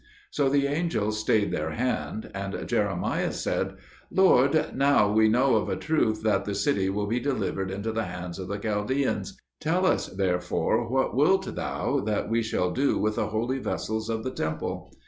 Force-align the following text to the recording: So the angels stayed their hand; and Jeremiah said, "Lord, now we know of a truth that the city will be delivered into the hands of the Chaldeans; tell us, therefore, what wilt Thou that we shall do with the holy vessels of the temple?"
So 0.31 0.49
the 0.49 0.65
angels 0.65 1.19
stayed 1.19 1.51
their 1.51 1.73
hand; 1.73 2.31
and 2.33 2.67
Jeremiah 2.67 3.31
said, 3.31 3.75
"Lord, 4.09 4.75
now 4.75 5.11
we 5.13 5.29
know 5.29 5.57
of 5.57 5.69
a 5.69 5.75
truth 5.75 6.23
that 6.23 6.43
the 6.43 6.55
city 6.55 6.89
will 6.89 7.05
be 7.05 7.19
delivered 7.19 7.69
into 7.69 7.91
the 7.91 8.05
hands 8.05 8.39
of 8.39 8.47
the 8.47 8.57
Chaldeans; 8.57 9.39
tell 9.59 9.85
us, 9.85 10.07
therefore, 10.07 10.89
what 10.89 11.13
wilt 11.15 11.53
Thou 11.53 11.99
that 11.99 12.31
we 12.31 12.41
shall 12.41 12.71
do 12.71 12.97
with 12.97 13.17
the 13.17 13.27
holy 13.27 13.59
vessels 13.59 14.09
of 14.09 14.23
the 14.23 14.31
temple?" 14.31 14.91